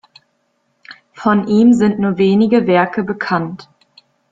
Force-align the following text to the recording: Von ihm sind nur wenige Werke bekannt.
Von 1.13 1.47
ihm 1.47 1.73
sind 1.73 1.99
nur 1.99 2.17
wenige 2.17 2.65
Werke 2.65 3.03
bekannt. 3.03 3.69